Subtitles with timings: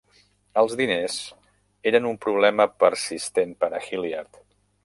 [0.61, 1.17] Els diners
[1.91, 4.43] era un problema persistent per a Hilliard.